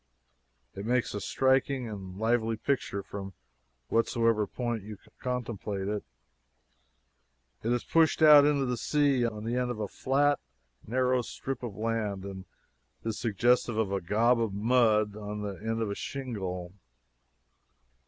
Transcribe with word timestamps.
It 0.73 0.83
makes 0.87 1.13
a 1.13 1.21
striking 1.21 1.87
and 1.87 2.17
lively 2.17 2.57
picture 2.57 3.03
from 3.03 3.33
whatsoever 3.89 4.47
point 4.47 4.81
you 4.81 4.97
contemplate 5.19 5.87
it. 5.87 6.03
It 7.61 7.71
is 7.71 7.83
pushed 7.83 8.23
out 8.23 8.43
into 8.43 8.65
the 8.65 8.77
sea 8.77 9.27
on 9.27 9.43
the 9.43 9.57
end 9.57 9.69
of 9.69 9.79
a 9.79 9.87
flat, 9.87 10.39
narrow 10.87 11.21
strip 11.21 11.61
of 11.61 11.75
land, 11.75 12.25
and 12.25 12.45
is 13.03 13.19
suggestive 13.19 13.77
of 13.77 13.91
a 13.91 14.01
"gob" 14.01 14.41
of 14.41 14.55
mud 14.55 15.15
on 15.15 15.43
the 15.43 15.53
end 15.63 15.83
of 15.83 15.91
a 15.91 15.95
shingle. 15.95 16.73